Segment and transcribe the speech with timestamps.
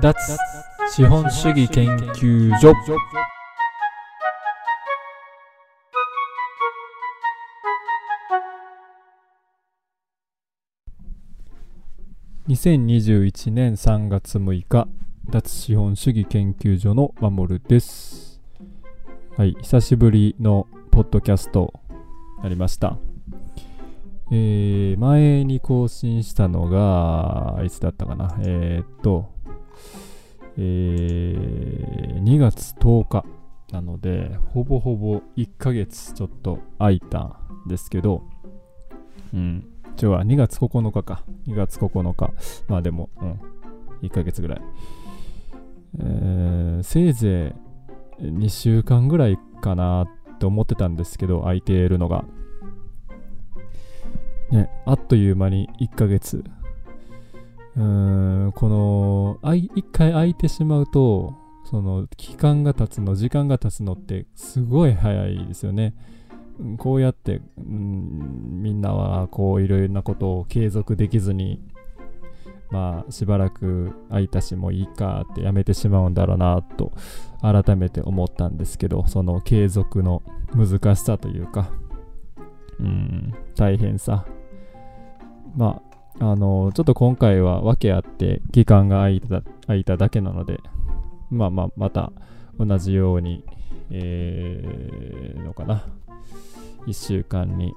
[0.00, 0.14] 脱
[0.94, 2.72] 資本主義研究所。
[12.48, 14.86] 2021年3月6日
[15.28, 18.40] 脱資本主義研究所の守です。
[19.36, 21.74] はい久しぶりのポッドキャスト
[22.40, 22.98] なりました。
[24.30, 28.36] えー、前に更新したのが、いつだったかな。
[28.42, 29.37] えー、っと、
[30.60, 33.24] えー、2月10日
[33.72, 38.24] なので、ほぼほぼ1ヶ月ちょっと空いたんですけど、
[39.32, 41.22] うん、今日は2月9日か。
[41.46, 42.32] 2月9日。
[42.66, 43.40] まあでも、うん、
[44.02, 44.62] 1ヶ月ぐらい。
[46.00, 47.54] えー、せいぜ
[48.18, 52.24] い2週間ぐらいかなって思ってたんですけど、空いているのが。
[54.50, 56.42] ね、あっという間に1ヶ月。
[57.78, 65.94] うーん、このあい、一回空いてしまうと、その、期間が経つの、時間が経つのってすごい早いですよね。
[66.76, 71.62] こうやって、うん、みんなはこういろいろなことを継続できずに、
[72.70, 76.92] まあしばらく空いたしもういいかってやめてしまうんだろうなと
[77.40, 81.70] 改めて思ったんですけど、その継続の難しさというか、
[82.80, 84.26] うん、大変さ
[85.56, 85.87] まあ、
[86.20, 90.60] あの、ちょっと今回は訳あって期間が空いた空いただけなので、
[91.30, 92.12] まあまあ、また
[92.58, 93.44] 同じように、
[93.90, 95.86] えー、のかな。
[96.86, 97.74] 1週間に、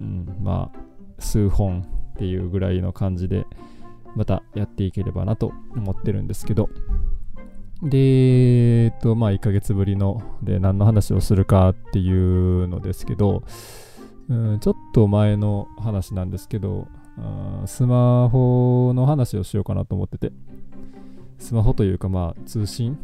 [0.00, 0.78] うん、まあ、
[1.18, 1.82] 数本
[2.14, 3.46] っていうぐらいの感じで、
[4.16, 6.68] またやっていければなと思ってるんですけど、
[7.82, 13.42] で、えっと、まあ、1ヶ月ぶりの、で、何の話をするかっていうのですけど、
[14.28, 16.88] うん、ちょっと前の話なんですけど、
[17.66, 20.32] スマホの話をしようかなと思ってて、
[21.38, 22.98] スマホというかまあ通信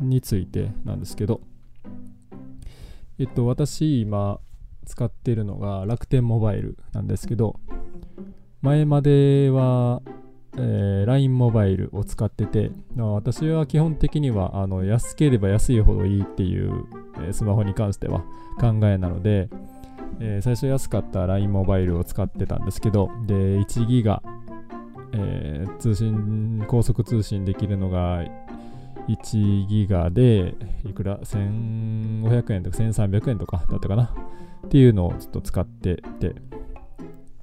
[0.00, 1.40] についてなんですけど、
[3.18, 4.40] えっと私今
[4.84, 7.60] 使ってるのが楽天モバイルなんですけど、
[8.62, 10.02] 前までは、
[10.56, 16.84] えー、LINE モバイルを使ってて、私は基本的にはあの安ければ安いほどいいっていう、
[17.18, 18.20] えー、スマホに関しては
[18.60, 19.48] 考えなので、
[20.20, 24.22] えー、最初安かった LINE モバイルを使ってたんですけど、で、1ギガ、
[25.12, 28.24] えー、通信、高速通信できるのが
[29.08, 34.14] 1ギガで、いくら ?1500 円とか1300円とかだったかな？
[34.66, 36.34] っていうのをちょっと使ってて、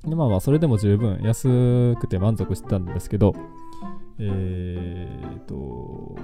[0.06, 3.36] でまあまあ、それでも十分安くて満足してたんですけど、
[4.18, 6.16] えーと、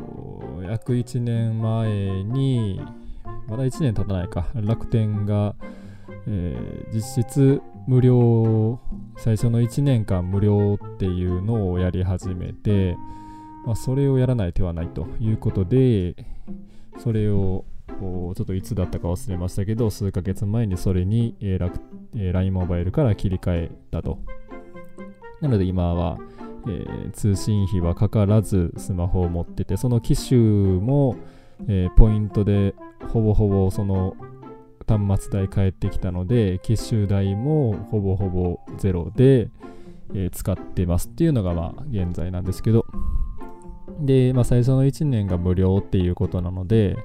[0.63, 2.81] 約1年前に、
[3.47, 5.56] まだ1年経たないか、楽天が、
[6.28, 8.80] えー、実質無料
[9.18, 12.96] 最初の1年間無料っていうのをやり始めて、
[13.66, 16.16] まあ、それをやらない手はないということで
[17.00, 21.80] それをちょっといつだったか忘れましたけど数ヶ月前にそれに、えー楽
[22.16, 24.19] え、LINE モバイルから切り替えたと。
[25.42, 26.18] なので今は、
[26.68, 31.18] えー、通信費はかからずスマホを持っててその機種も、
[31.68, 32.74] えー、ポイントで
[33.09, 34.16] ほぼほぼその
[34.88, 39.50] 端末代返ってきたので、機種代もほぼほぼゼロで、
[40.13, 42.85] えー、使ってますっていうのがまあ現在なんですけど、
[44.00, 46.97] で、まあ、最初の1年が無料っていうことなので、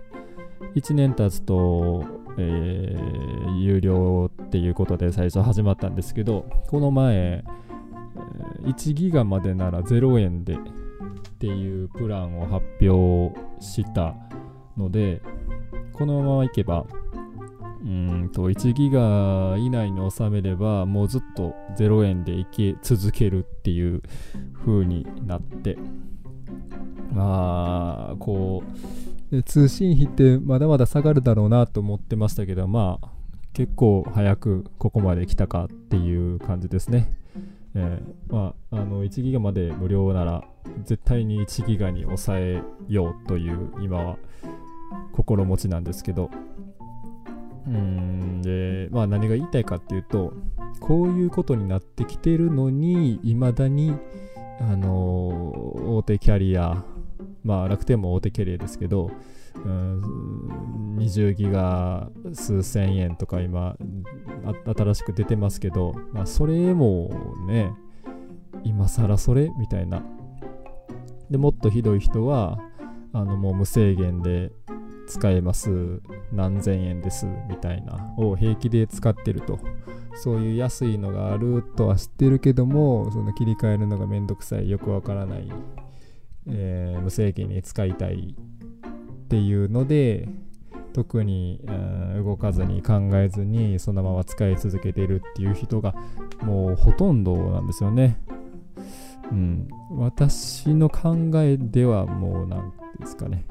[0.74, 2.04] 1年経つと、
[2.38, 7.44] えー、有料っていうことで最初始まったんですけど、この前、
[8.64, 10.56] 1ギガまでなら0円でっ
[11.38, 14.14] ていうプランを発表した
[14.76, 15.22] ので、
[15.92, 16.86] このままいけば、
[17.84, 24.02] うんと1ギガ以内に収めればもうずっと0円でいけ続けるっていう
[24.64, 25.78] 風になって
[27.12, 28.62] まあこ
[29.32, 33.08] う通信費ってまだまだ下がるだろうなと思ってましたけどまあ
[33.52, 37.10] 結構早くここまで来たかっていう感じですね。
[37.74, 40.44] えー、まあ、あの1ギガまで無料なら
[40.84, 44.16] 絶対に1ギガに抑えようという今は
[45.12, 46.30] 心持ちなんですけど
[47.66, 50.32] うんで、まあ何が言いたいかっていうと、
[50.80, 53.94] こういうことになってきてるのに、いまだに、
[54.60, 54.88] あの、
[55.96, 56.84] 大手キャリア、
[57.44, 59.10] まあ楽天も大手キャリアですけど、
[59.64, 63.76] うん、20ギガ数千円とか今、
[64.76, 67.10] 新しく出てますけど、まあそれも
[67.46, 67.72] ね、
[68.64, 69.50] 今更それ？
[69.58, 70.02] みたいな。
[71.30, 72.58] で、もっとひどい人は、
[73.12, 74.52] あのもう無制限で
[75.10, 76.00] 使えます。
[76.32, 77.26] 何千円です。
[77.48, 78.14] みたいな。
[78.16, 79.58] を平気で使ってると。
[80.14, 84.70] そういう安いのがあるとは知ってるけどもその切り替えるのがめんどくさい。
[84.70, 85.50] よくわからない、
[86.46, 90.28] えー、無制限に使いたいっていうので
[90.92, 91.64] 特に、
[92.24, 95.94] 動かずに考えずにそのまま使い続けてるっていう人が
[96.42, 98.18] もうほとんどなんですよね。
[99.30, 103.46] うん、私の考えではもう何ですかね。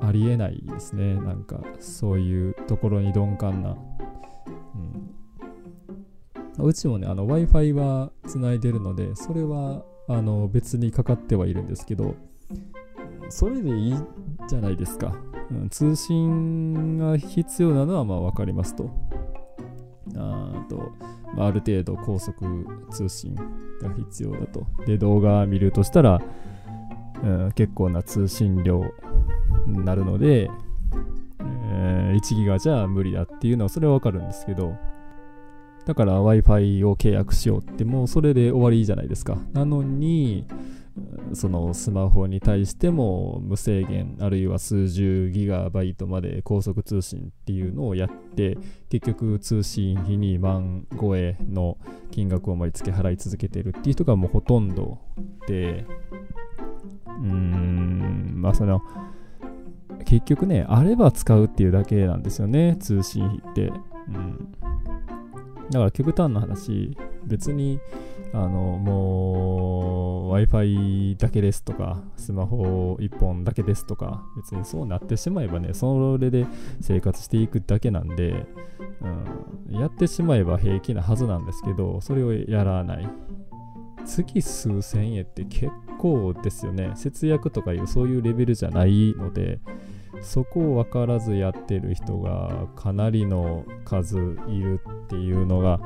[0.00, 3.76] ありえないですねなんかそういうところに鈍感な、
[6.58, 12.14] うん、うちもね w i f i はつないでるのでそれはあの別にかかってはいるんですけど
[13.28, 13.94] それでいい
[14.48, 15.14] じゃないですか。
[15.50, 18.90] うん、通信が必要なのはまあ分かりますと。
[20.16, 20.92] あと、
[21.36, 24.66] まあ、ある程度高速通信が必要だと。
[24.86, 26.20] で、動画見るとしたら、
[27.22, 28.82] うん、結構な通信量
[29.84, 30.50] なるので、
[31.70, 34.76] えー、1ギガじゃ無理だっていうのはそれはわかるんですけど、
[35.86, 39.38] だから Wi-Fi を契約しようってもうそれで終わりじゃないですか。
[39.52, 40.44] なのに、
[41.34, 48.56] そのスマホに対しても無制限あるいは数十ギガバイトまで高速通信っていうのをやって
[48.88, 51.76] 結局通信費に万超えの
[52.10, 54.98] 金額を毎月払い続けてるっていう人がもうほとんど
[55.46, 55.84] で
[57.06, 58.82] うーんまあその
[60.04, 63.72] 結局ねあれば使うっていうだけなんですよね通信費って、
[64.08, 64.52] うん、
[65.70, 67.80] だから極端な話別に
[68.32, 76.46] あのもう Wi-Fi だけですとかスマホ1本だけですとか別にそうなってしまえばねそれで
[76.80, 78.46] 生活していくだけなんで、
[79.68, 83.08] うん、やってしまえば平気なはずなんですけどそれをやらない。
[84.08, 86.92] 月数千円って結構ですよね。
[86.94, 89.60] 節約とかいうそういうレベルじゃないので
[90.22, 94.16] そこを分からずやってる人がかなりの数
[94.48, 95.80] いるっていうのが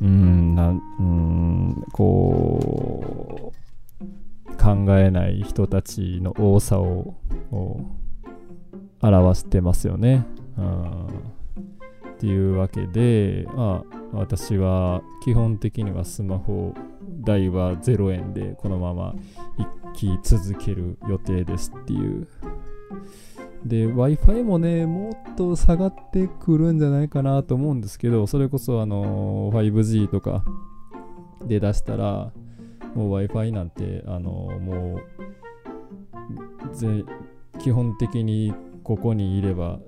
[0.00, 7.14] うんなんうんこう考えない人たちの多さを
[9.00, 10.26] 表してますよね。
[10.58, 11.06] うん
[12.16, 16.72] っていうわけで、まあ、私は基本的にはスマホ
[17.20, 19.14] 代は0円でこのまま
[19.94, 22.26] 生き続ける予定ですっていう
[23.64, 30.44] で、Wi-Fi もね、もっと下がってくるんじゃないかなと思うんですけど、それこそあの 5G とか
[31.46, 32.32] で出したら、
[32.94, 35.00] もう Wi-Fi なんて、あのも
[36.70, 37.04] う、ぜ
[37.58, 39.78] 基本的にここにいれば、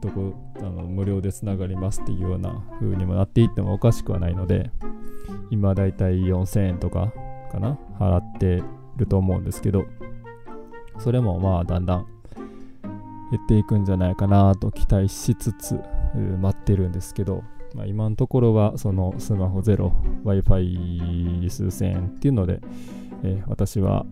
[0.00, 4.70] どこあの無料でつながりますっていうような風にもなっていってもおかしくはないので、
[5.50, 7.12] 今だいたい4000円とか
[7.50, 7.78] かな？
[7.98, 8.62] 払って
[8.96, 9.84] ると思うんですけど、
[10.98, 12.06] それもまあだんだん
[13.30, 15.80] 減っていくんじゃないかなと期待しつつ
[16.40, 17.42] 待ってるんですけど、
[17.74, 19.92] まあ、今のところはそのスマホゼロ
[20.24, 22.60] Wi-Fi 数千円っていうので、
[23.24, 24.06] えー、私は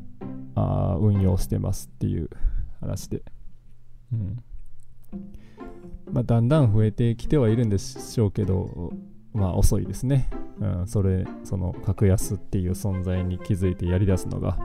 [0.56, 2.28] あ運用してますっていう
[2.80, 3.22] 話で、
[4.12, 4.42] うん。
[6.12, 8.92] まあ、だんだん増えてきてはいるんでしょうけど
[9.32, 10.28] まあ遅いですね、
[10.60, 14.56] うん、それその格安っていう存在に気づいてやりだすのが、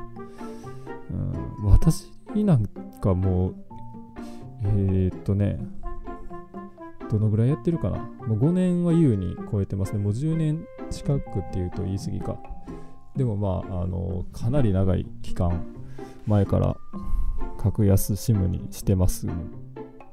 [1.10, 1.13] う
[1.63, 2.66] ん、私なん
[3.01, 3.56] かもう
[4.63, 5.59] えー、っとね、
[7.09, 7.97] どのぐらいやってるかな？
[8.27, 10.00] もう5年は優に超えてますね。
[10.00, 12.38] もう10年近くっていうと言い過ぎか。
[13.15, 15.65] でもまあ、あの、かなり長い期間
[16.27, 16.77] 前から
[17.57, 19.27] 格安 SIM にしてます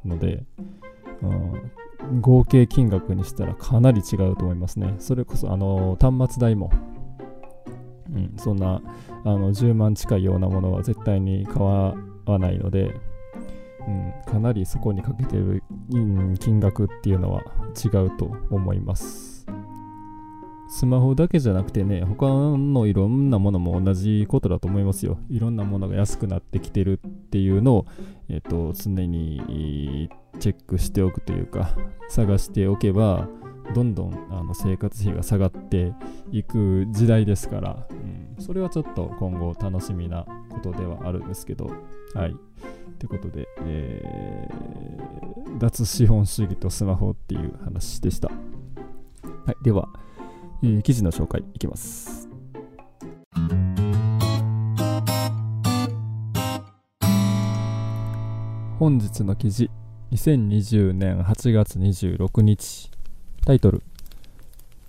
[0.05, 0.45] ので、
[1.23, 4.95] うん、合計金額にしたらかなり違うと思いますね。
[4.99, 6.71] それこそ、あの、端末代も、
[8.13, 8.81] うん、そんな
[9.25, 11.95] あの10万近いようなものは絶対に買わ
[12.39, 12.95] ないので、
[13.87, 15.63] うん、かなりそこにかけてる、
[16.41, 17.43] 金額っていうのは
[17.85, 19.47] 違うと思います。
[20.69, 25.19] スマホだけじゃなくてね、他のいろんなものも同じことだと思いますよ。
[25.31, 27.87] いろんなものが安くなってきてるっていうのを、
[28.29, 31.71] えっと、常にチェックしておくというか、
[32.09, 33.29] 探しておけば、
[33.75, 35.93] どんどんあの生活費が下がって
[36.31, 37.95] いく時代ですから、う
[38.41, 41.71] ん、それはちょっと今後楽しみなことではあるんですけど、
[42.15, 42.33] はい。
[42.33, 42.35] っ
[42.99, 48.29] てことで、えー、脱資本主義とスマホっていう話でした。
[48.29, 48.35] は
[49.53, 49.89] い、では、
[50.63, 52.29] えー、記事の紹介いきます。
[58.79, 59.71] 本日の記事、
[60.13, 62.91] 2020年8月26日、
[63.45, 63.83] タイトル、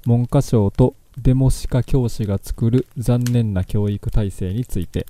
[0.05, 5.07] 文科省とデモシカ教師が作る残念な教育体制について、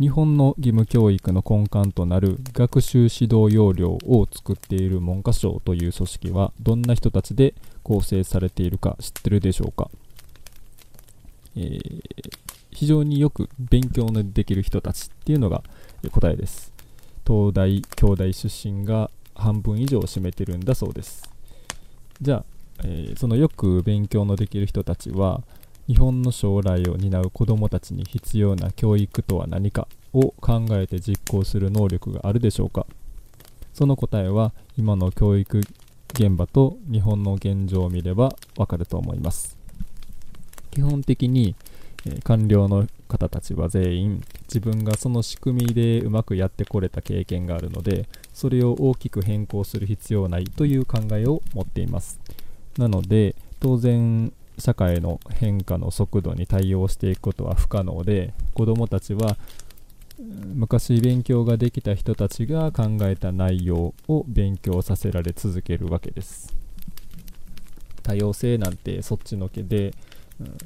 [0.00, 9.88] 日本の義務教育の根幹となる学習指導要領を作っている文科省という組織はどんな人たちで構成されているか知ってるでしょうか、
[11.56, 12.02] えー、
[12.72, 15.62] 非常によく勉強のできる人たちっていうのが
[16.10, 16.72] 答えです。
[17.26, 21.22] 東大京大出身が半分以上を占めてるんだそうです。
[22.20, 22.44] じゃあ、
[22.84, 25.42] えー、そのよく勉強のできる人たちは
[25.86, 32.86] 日本の将来を担う子どもたちに必要な教育とは何かを考えて実行する能力があるでしょうか？
[33.74, 35.60] その答えは今の教育
[36.12, 39.58] 現場と日本の現状を見ればわかると思います。
[40.70, 41.54] 基本的に、
[42.06, 52.18] え、官僚の方たちは全員自分がその仕組みでうまくやってこれた経験があるのでそれを大きく変更する必要ないという考えを持っています。
[52.78, 59.36] なので当然社会の変化の速度に対応していくことは不可能で子どもたちは
[60.18, 66.54] 昔勉強ができた人たちが考えた内容を勉強させられ続けるわけです。
[68.02, 69.94] 多様性なんてそっちのけで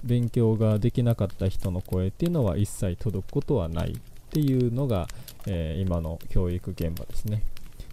[0.02, 5.08] 勉強ができなかった人の声っていうのは一切届くことはないっていうのが、
[5.46, 7.42] えー、今の教育現場ですね。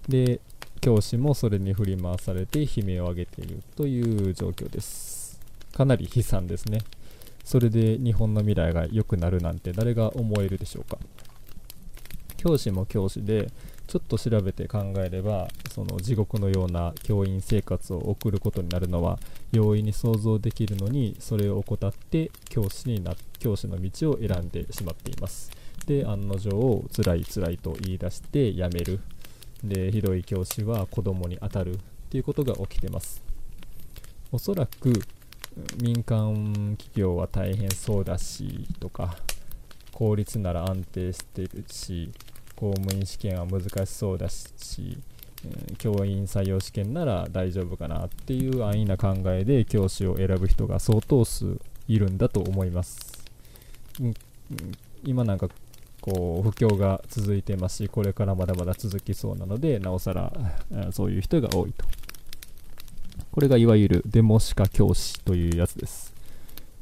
[0.10, 0.42] で
[0.82, 5.25] 教師もそれに振り回されて悲鳴を上げているという状況です。
[5.76, 6.80] かなり悲惨ですね。
[7.44, 10.98] それで日本の未来が良くなるなんて誰が思えるでしょうか？
[12.38, 13.52] 教師も教師で
[13.88, 19.20] ちょっと調べて考えればその地獄のような教員生活を送ることになるのは
[19.52, 25.52] 容易に想像できるのにそれを怠って教師にな教師の道を選んでしまっています
[25.86, 29.00] で案の定辛い辛いと言い出して辞める
[29.64, 31.80] でひどい教師は子供に当たるっ
[32.10, 33.24] ていうことが起きてます
[34.32, 34.94] おそらく
[35.82, 39.16] 民間企業は大変そうだしとか
[39.94, 42.12] 効率なら安定してるし
[42.56, 44.98] 公務員試験は難しそうだし、
[45.78, 53.26] 教員採用試験なら大丈夫かなっていう安易な考えで教師を選ぶ人が相当数いるんだと思います、
[55.04, 55.50] 今なんか
[56.02, 60.32] こう不況が続いてますしこれからまだまだ続きそうなのでなおさら
[60.92, 61.86] そういう人が多いと。
[63.32, 66.14] これがいわゆるデモしか教師というやつです。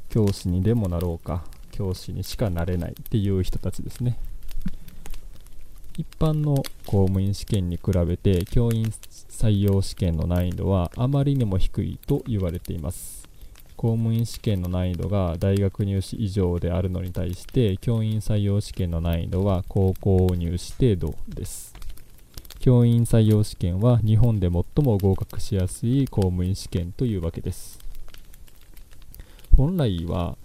[0.09, 4.17] 教師にでもなろうか、教師にしかなれないっていう人たちですね。
[5.97, 8.85] 一般の公務員試験に比べて教員
[9.29, 13.27] 採用試験の難易度はあまりにも低いと言われています。
[13.75, 21.72] 公務員試験の難易度が大学入試以上であるのに対して教員採用試験の難易度は高校入試程度です。
[22.63, 27.77] 教員採用試験は日本で最も合格しやすい公務員試験というわけです。
[29.57, 30.37] 本来は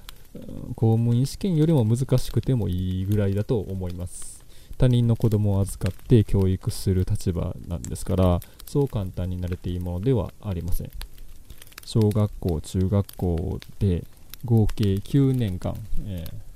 [0.75, 4.45] 公務員試験よりも難しくてもいいぐらいだと思います。
[4.79, 10.91] 他人の子供を預かって教育する立場なんですからそう簡単になれていいものではありません。
[11.85, 14.05] 小学校中学校で
[14.45, 16.48] 合計9年間、えー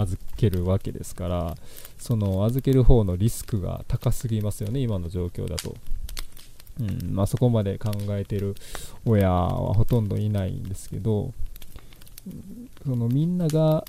[0.00, 1.56] 預けるわけですから
[1.98, 5.76] その預ける方のリスクが高すぎますよね今の状況だと、
[6.80, 8.54] うんまあ、そこまで考えてる
[9.04, 11.32] 親はほとんどいないんですけど
[12.84, 13.84] そのみんなが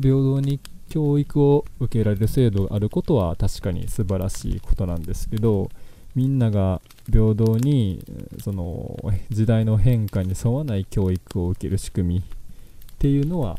[0.00, 5.70] 平等に教育を受けられる制度があることは確かに素晴らしいことなんですけど
[6.14, 8.02] みんなが平等に
[8.42, 8.96] その
[9.30, 12.22] 時代の変化に沿わない教育を受ける仕組みっ
[12.98, 13.58] ていうのは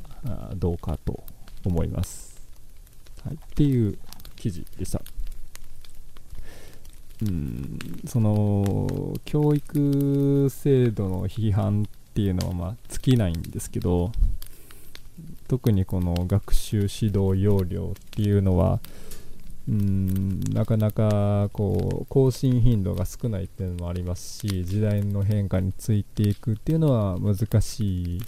[0.56, 1.24] どうかと。
[1.67, 2.41] 思います。
[3.24, 3.97] はい、っていう
[4.36, 5.01] 記事でした。
[7.21, 14.12] うんその教育制度の批判っていうのはまあ尽きないんですけど
[15.47, 18.79] 特にこの学習指導要領っていうのは
[19.67, 28.21] うんなかなかこう更新頻度が少ないっていうのもありますし時代の変化についていくっていうのは難しい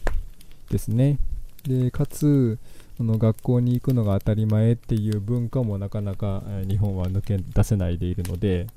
[0.70, 1.20] ですね
[1.64, 2.58] でかつ
[3.00, 8.68] その学校に行くのが当たり前っていう文化もなかなか日本は抜け出せないでいるので、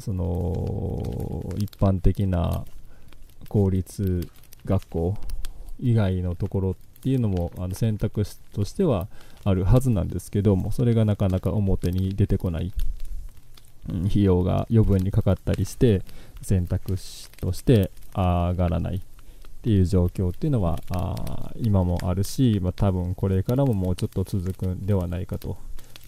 [0.00, 2.64] その一般的な
[3.48, 4.28] 公立
[4.64, 5.14] 学校
[5.78, 9.06] 以外のところっていうのもあの選択肢としては
[9.44, 12.72] あるはずなんですけどもそれがなかなか表に出てこない、
[13.90, 16.02] うん、費用が余分にかかったりして
[16.42, 19.00] 選択肢として上がらない。
[19.66, 25.58] っていう状況っていうのはあ今もあるし、まあ、多分これからももうちょっと続くんではないかと、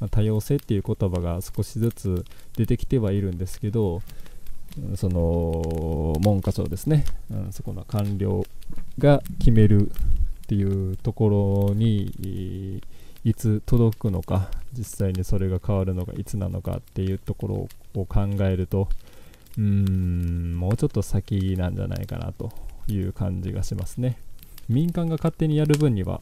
[0.00, 2.25] まあ、多様性っていう言葉が少しずつ
[2.57, 4.00] 出てきてはいるんですけど
[4.95, 8.45] その文科省ですね、うん、そこの官僚
[8.97, 12.81] が決めるっていうところに
[13.25, 18.88] いつ届くのか実際にそれが変わるのがいつなのかっていうところを考えると
[19.57, 22.53] うーんもうちょっと先なんじゃないかなと
[22.92, 24.18] いう感じがしますね。
[24.68, 26.21] 民間が勝手にやる分には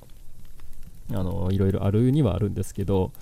[1.10, 3.12] あのいろいろあるにはあるんですけど、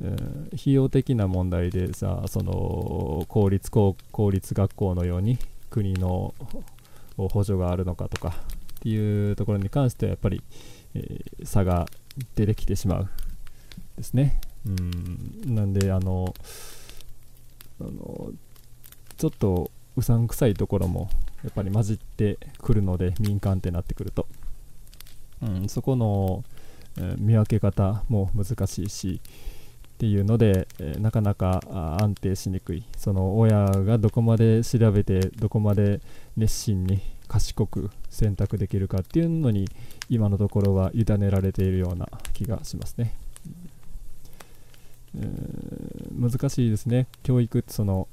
[0.00, 5.38] うん、費用的な問題でさその公立公公立学校のように
[5.70, 6.34] 国の
[7.16, 8.32] 補助があるのかとかっ
[8.82, 10.42] ていうところに関してはやっぱり、
[10.94, 11.86] えー、差が
[12.34, 13.08] 出てきてしまう
[13.96, 14.40] ですね。
[14.66, 16.34] うんなんであの
[17.80, 18.32] あの
[19.16, 21.08] ちょっとうさんくさいところも
[21.44, 24.26] やっぱり混じってくるので民間ってなってくると、
[25.42, 26.42] うん、そこの、
[26.98, 29.20] えー、見分け方も難しいし
[29.94, 31.60] っていうので、えー、なかなか
[32.00, 32.84] 安定しにくい。
[32.96, 36.00] その親がどこまで調べてどこまで
[36.36, 39.68] 熱心に賢く選択できるかっていうのに
[40.08, 43.14] 今のところは委ねられているような気がしますね。
[46.18, 47.06] 難しいですね。
[47.22, 48.08] 教育ってその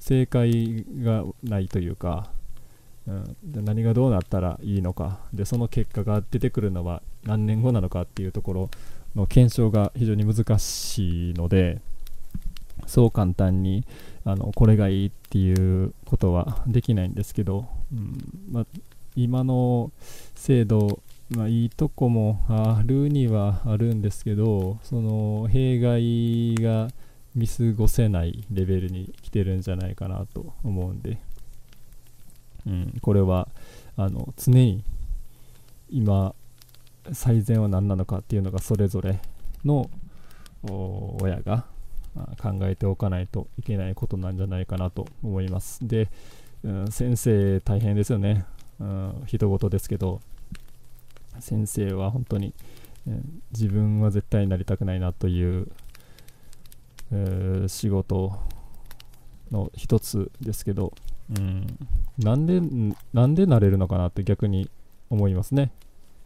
[0.00, 2.30] 正解がないというか、
[3.06, 5.18] うん、で何がどうなったらいいのか。
[5.32, 8.70] でその結果が出てくるのは何年後なのかっていうところ
[9.14, 11.80] の検証が非常に難しいので
[12.86, 13.84] そう簡単に
[14.24, 15.52] あのこれがいいってい
[15.84, 18.18] うことはできないんですけど、うん。
[18.50, 18.66] ま、
[19.16, 19.92] 今の
[20.34, 26.88] 制度ま、いいとこもあるにはあるんですけどその弊害が
[27.34, 31.18] 見過ごせないレベルに来てるんじゃないかなと思うんで、
[32.66, 33.48] うん、これは
[33.96, 34.84] あの常に
[35.90, 36.34] 今
[37.12, 39.20] 最善は何なのかっていうのがそれぞれ
[39.64, 39.90] の
[41.20, 41.66] 親が
[42.40, 45.86] 考えておかないといけないことなんじゃないかなと思います。
[45.86, 46.08] で、
[46.62, 48.46] うん、先生大変ですよね、
[48.80, 50.20] うん、人事ですけど
[51.40, 52.54] 先生は本当に、
[53.06, 55.68] えー、自分は絶対になりたくないなという、
[57.12, 58.38] えー、仕事
[59.50, 60.92] の一つですけど、
[61.30, 61.78] うん、
[62.18, 62.60] なんで
[63.12, 64.68] なんでなれるのかなって逆に
[65.10, 65.70] 思いますね、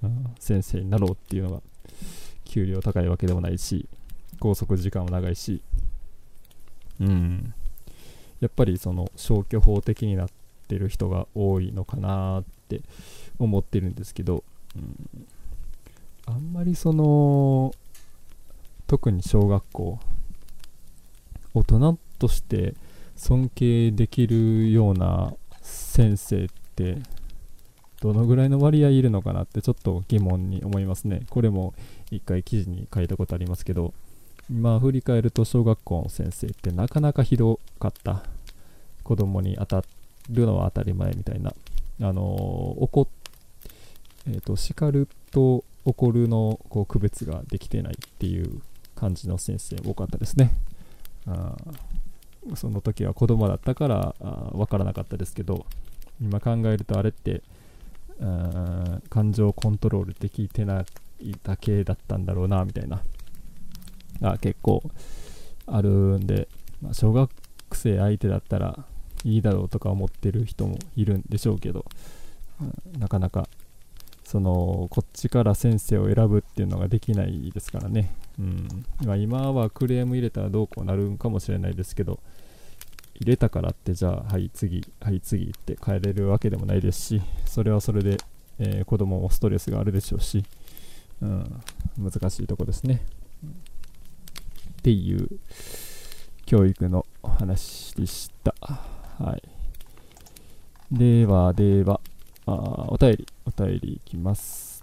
[0.02, 1.62] うん、先生になろうっていうのが
[2.44, 3.86] 給料高いわけでもないし
[4.40, 5.60] 拘束時間も長いし。
[7.00, 7.54] うん。
[8.40, 10.28] やっぱりその消去法的になっ
[10.68, 12.82] てる人が多いのかなって
[13.38, 14.44] 思ってるんですけど
[14.76, 15.26] うん、
[16.26, 17.72] あんまりその
[18.86, 19.98] 特に小学校
[21.54, 22.74] 大人として
[23.18, 26.98] 尊敬できるような先生って
[28.00, 31.22] どのぐらいの割合いるのかなってちょっと疑問に思いますね。
[31.28, 31.74] これも
[32.10, 33.92] 一回記事に書いたことありますけど、
[34.48, 38.24] 今振り返ると小学校の先生ってなかなかひどかった。
[39.02, 39.84] 子供に当た
[40.30, 41.52] るのは当たり前みたいな。
[42.00, 43.08] あの怒っ
[44.28, 48.60] えーと、叱ると怒るのこう区別ができてないっていう
[48.94, 50.52] 感じの先生多かったですね。
[51.26, 51.56] あ
[52.54, 54.14] その時は子供だったから
[54.52, 55.66] 分からなかったですけど
[56.20, 57.42] 今考えるとあれって
[59.10, 60.84] 感情コントロールできてない
[61.42, 63.02] だけだったんだろうなみたいな。
[64.20, 64.82] あ結構
[65.66, 66.48] あるんで、
[66.82, 67.30] まあ、小学
[67.72, 68.84] 生相手だったら
[69.24, 71.84] いいだろうとか思ってる人もいるんでしょうけど、
[72.98, 73.48] なかなか
[74.28, 78.84] そのこっちから先生を選ぶっていうのができないですからね、うん。
[79.02, 82.20] まあ、今はクレーム入れたらどうこうなるんかもしれないですけど
[83.14, 88.18] 入れたからってじゃあはい次はい次って変えれるわけでもないですしそれはそれで、
[88.58, 90.44] えー、子供もストレスがあるでしょうし、
[91.22, 91.62] うん、
[91.98, 93.00] 難しいとこですね、
[94.78, 95.26] っていう
[96.44, 98.54] 教育の話でした。
[98.60, 99.42] はい。
[100.92, 101.98] ではでは。
[102.50, 104.82] あお便り、お便りいきます。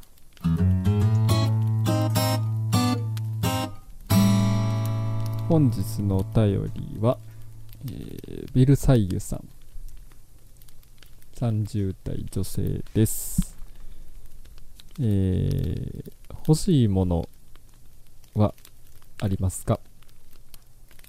[5.49, 7.17] 本日のお便りは、
[7.86, 9.47] えー、ビルサイユさん。
[11.36, 13.58] 30代女性です。
[14.99, 16.12] えー、
[16.47, 17.28] 欲しいもの
[18.36, 18.54] は
[19.21, 19.80] ありますか？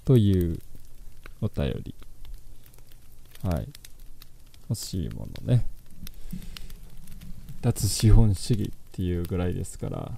[0.05, 0.59] という
[1.39, 1.93] お便り。
[3.43, 3.69] はい。
[4.69, 5.67] 欲しいものね。
[7.67, 10.11] 脱資本主義っていうぐらいですから、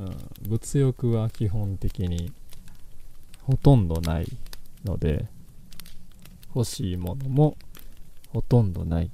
[0.00, 0.16] うん、
[0.48, 2.32] 物欲は基本的に
[3.42, 4.26] ほとんどない
[4.84, 5.26] ので
[6.52, 7.56] 欲しいものも
[8.32, 9.10] ほとんどないっ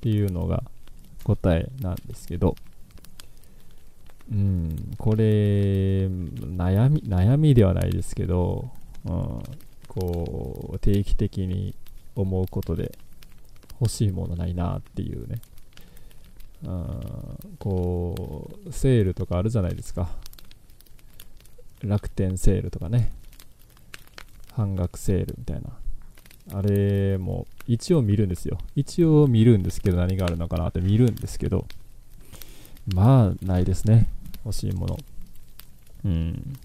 [0.00, 0.64] ていうのが
[1.22, 2.56] 答えなんですけど
[4.32, 8.68] うんこれ悩み悩みではないですけど、
[9.04, 9.42] うん、
[9.86, 11.72] こう定期的に
[12.16, 12.98] 思うことで
[13.80, 15.40] 欲しいものないなっていうね。
[17.58, 20.08] こうセールとかあるじゃないですか。
[21.82, 23.12] 楽天セールとかね。
[24.52, 25.70] 半額セールみたいな。
[26.58, 28.58] あれも一応見るんですよ。
[28.74, 31.66] 一応見るんですけど何があるのかなって見るんですけど。
[32.94, 34.08] まあないですね。
[34.44, 34.98] 欲しいもの。
[36.04, 36.56] うん。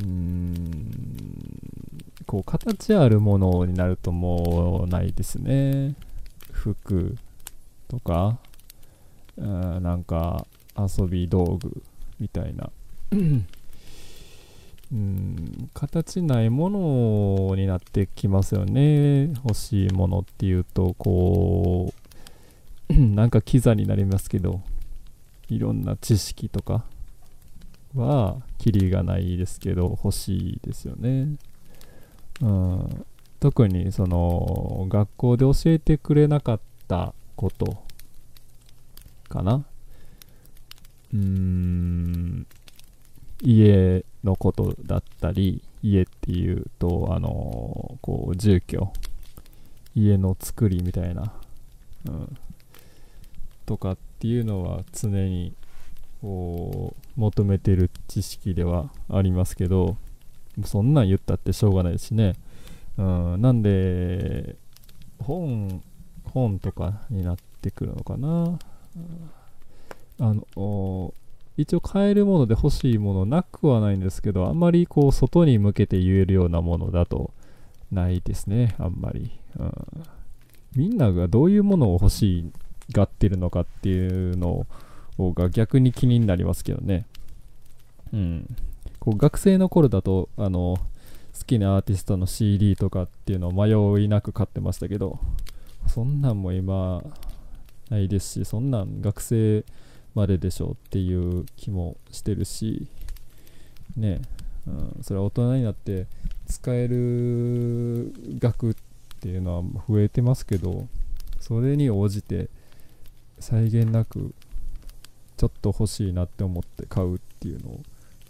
[0.00, 0.92] うん。
[2.26, 5.94] こう形あるものになるともうないですね。
[6.50, 7.16] 服。
[7.92, 8.38] とか
[9.36, 11.82] うんなんか遊び道具
[12.18, 12.70] みたいな。
[13.12, 13.16] う
[14.94, 19.28] ん形ないものになってきますよね。
[19.44, 21.94] 欲しいものっていうとこ
[22.90, 24.60] うなんかキザになりますけど
[25.48, 26.84] いろんな知識とか
[27.94, 31.36] はキリがないですけど欲しいですよね、
[32.42, 33.06] うん、
[33.40, 37.82] 特にその学校で教えてくれなかったこと
[39.28, 39.64] かな。
[41.12, 42.46] うーん。
[43.42, 48.92] 家のことだったり家っていうとあのこう住居。
[49.94, 51.34] 家の作りみたいな、
[52.06, 52.38] うん、
[53.66, 55.52] とかっていうのは常に
[56.22, 59.98] こう求めてる知識ではありますけど
[60.64, 62.36] そんなん言ったってしょうがないしね、
[62.96, 64.56] うん、なんで
[65.18, 65.82] 本
[66.32, 68.58] 本とかになってくるのかな、
[70.18, 71.14] あの
[71.56, 77.32] 一応買えるもので欲しいものなくはないんですけど、あんまりこう外に向けて言えるようなものだと
[77.90, 79.30] ないですね、あんまり。
[79.58, 79.72] うん、
[80.74, 82.50] みんながどういうものを欲し
[82.92, 84.66] がってるのかっていうの
[85.18, 87.06] が逆に気になりますけどね。
[88.12, 88.56] うん。
[88.98, 90.78] こう学生の頃だと、あの、
[91.38, 95.18] 好きなアーティストの CD とかっていうのを迷いなく買ってましたけど、
[95.88, 97.02] そんなんも今
[97.90, 99.64] ないですし、そんなん学生
[100.14, 102.86] まででしょうっていう気もしてるし
[103.96, 104.20] ね、
[104.66, 106.06] うん、それは大人になって
[106.46, 108.74] 使える額っ
[109.20, 110.88] ていうのは増えてますけど
[111.40, 112.48] それに応じて
[113.38, 114.34] 際限なく
[115.36, 117.80] ちょっと欲しいなって思って買うっていうのを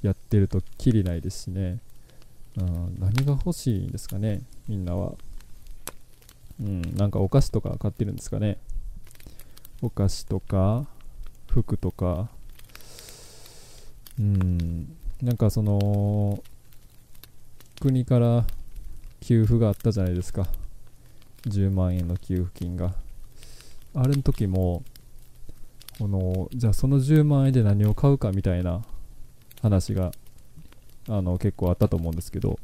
[0.02, 1.78] やってるときりないですしね、
[2.56, 5.12] うん、何が欲しいんですかねみんなは。
[6.60, 8.58] うんなんかお菓子とか買ってるんですかね。
[9.80, 10.86] お菓子とか
[11.48, 12.28] 服とか。
[14.18, 16.42] うんなんかその
[17.80, 18.44] 国から
[19.20, 20.46] 給付があったじゃないですか。
[21.46, 22.94] 10万円の給付金が。
[23.94, 24.82] あれの時も
[25.98, 28.82] このじゃあその10万円で何を買うかみたいな
[29.60, 30.12] 話が
[31.08, 32.58] あの結構あったと思うんですけど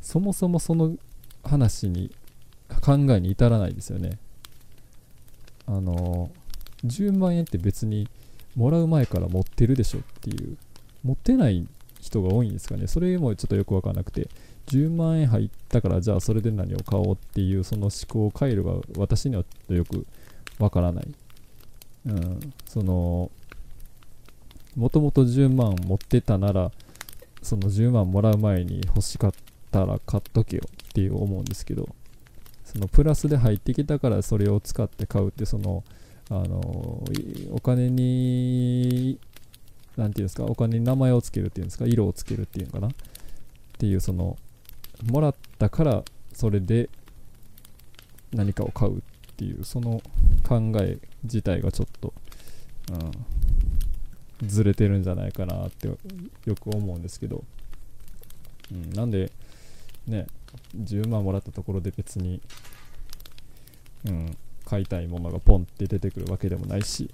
[0.00, 0.96] そもそもその
[1.42, 2.10] 話に
[2.80, 4.18] 考えに至らないですよね。
[5.66, 6.30] あの
[6.84, 8.08] 10万円って別に
[8.56, 10.56] もらう前から持ってるでしょっていう。
[11.02, 11.66] 持ってない
[12.00, 12.86] 人が多いんですかね。
[12.86, 14.28] それもちょっとよくわからなくて。
[14.70, 20.06] 10万円入ったからじゃあそれで何を買おうっていうその思考回路が私にはちょっとよく
[20.60, 21.08] わからない、
[22.06, 23.30] うん、その
[24.76, 26.70] もともと10万持ってたなら
[27.42, 29.32] その10万もらう前に欲しかっ
[29.72, 31.88] たら買っとけよっていう思うんですけど。
[32.72, 35.82] そのプラスで入ってきたからそれを使って買うってその
[36.30, 37.04] あの
[37.50, 39.18] お金に
[39.96, 42.88] 何て言うんですかお金に名前をつけるっていうんですか色をつけるっていうのかな。
[42.88, 42.90] っ
[43.78, 44.36] ていうその
[45.10, 46.90] もらったからそれで
[48.32, 49.00] 何かを買うっ
[49.36, 50.02] ていうその
[50.46, 52.12] 考え自体がちょっと、
[54.42, 55.96] うん、ずれてるんじゃないかなってよ
[56.54, 57.42] く思うんですけど、
[58.70, 59.32] うん、なんで
[60.06, 60.26] ね
[60.76, 62.40] 10万もらったところで別に
[64.06, 64.36] うん
[64.70, 67.10] 買いたいものがポンって出てくるわけでもないし、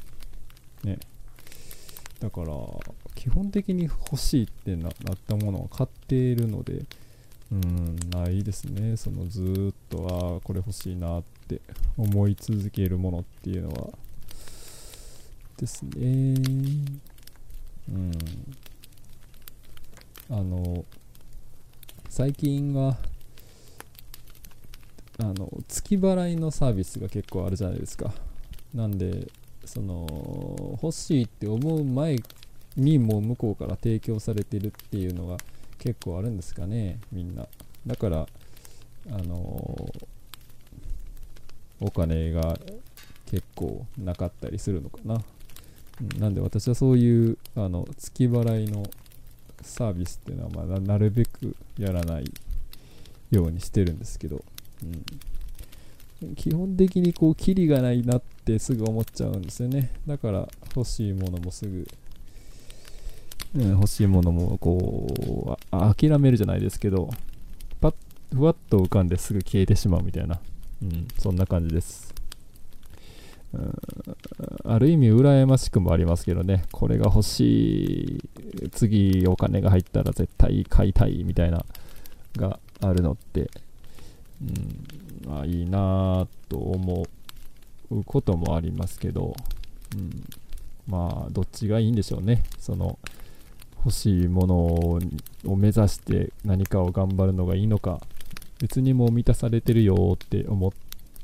[0.85, 0.99] ね。
[2.21, 2.49] だから、
[3.15, 4.93] 基本的に欲しいってなっ
[5.27, 6.85] たものを買っているので、
[7.51, 8.97] うん、ないですね。
[8.99, 11.63] そのずっと、ああ、これ欲しいなって
[11.97, 13.89] 思い続けるものっていうのは、
[15.57, 16.35] ですね。
[17.91, 18.13] うん。
[20.29, 20.85] あの、
[22.11, 22.99] 最近は、
[25.19, 28.13] あの月払いのサービスが結構あるじゃないですか。
[28.75, 29.29] なんで
[29.65, 32.19] その欲しいって思う前
[32.77, 35.39] にもう向こうから提供されてるっていうのが
[35.79, 37.47] 結構あるんですかねみんな。
[37.87, 38.27] だから
[39.11, 39.93] あの
[41.81, 42.59] お金が
[43.27, 45.23] 結構なかったりするのかな、
[46.01, 48.85] うん、なんで私はそういうあの月払いの
[49.63, 52.31] サービスっていうのはまあなるべくやらない
[53.31, 54.45] ようにしてるんですけど。
[54.83, 59.91] うん、基本的にこうキリがないなってすぐ思っちゃうんですよね。
[60.07, 61.89] だから欲しいものもすぐ、
[63.57, 67.11] うん、欲しいものもこう諦めるじゃないですけど
[67.81, 67.95] パッ
[68.33, 70.41] ふわっと浮かんですぐ消えてしまうみたいな、
[70.83, 72.15] うん、そんな感じです。
[74.65, 78.21] ある意味羨ましくもありますけどね、これが欲し
[78.61, 81.65] い、次お金が入ったら絶対買いたいみたいな
[82.37, 83.49] があるのって、
[84.43, 87.07] うん、まあいいなと思
[87.91, 89.35] うこともありますけど、
[89.95, 90.25] うん、
[90.87, 92.43] まあどっちがいいんでしょうね。
[92.59, 92.99] その
[93.85, 95.01] 欲しいものを
[95.57, 98.01] 目指して何かを頑張るのがいいのか、
[98.59, 100.73] 別にもう満たされてるよって思っ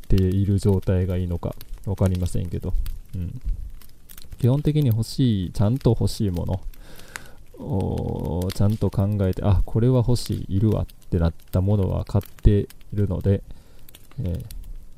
[0.07, 2.73] ている状態がいいのか分かりませんけど、
[3.17, 3.41] うん、
[4.39, 6.47] 基本的に欲しい、ちゃんと欲しいも
[7.59, 13.43] のをちゃんと考えて、あ、これは欲しい、いるわっってなったものは買っているので、
[14.19, 14.45] えー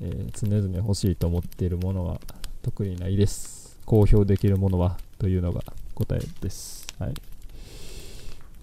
[0.00, 2.20] えー、常々欲しいと思っているものは
[2.62, 3.81] 特にないです。
[3.85, 5.64] 公表できるものはというのが
[5.96, 6.87] 答えです。
[7.00, 7.14] はい。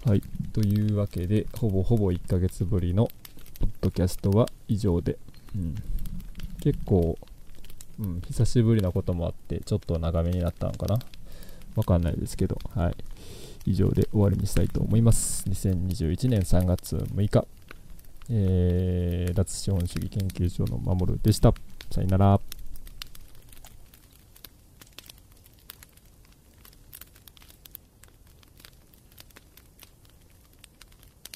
[0.06, 0.22] はい。
[0.54, 3.08] というわけで、ほぼほぼ1ヶ月ぶりの
[3.60, 5.18] ポッドキャストは以上で、
[5.54, 5.74] うん、
[6.62, 7.18] 結構、
[8.00, 10.98] うん、久しぶりなこともあって、ちょっと長めになったのかな
[11.76, 12.96] わかんないですけど、はい。
[13.66, 15.48] 以上で終わりにしたいと思います。
[15.48, 17.46] 2021年3月6日、
[18.30, 21.52] えー、脱資本主義研究所の守でした。
[21.90, 22.61] さよなら。